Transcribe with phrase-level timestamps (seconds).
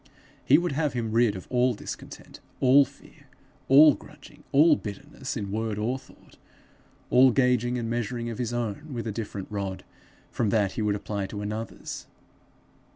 [0.43, 3.27] He would have him rid of all discontent, all fear,
[3.67, 6.37] all grudging, all bitterness in word or thought,
[7.11, 9.83] all gauging and measuring of his own with a different rod
[10.31, 12.07] from that he would apply to another's.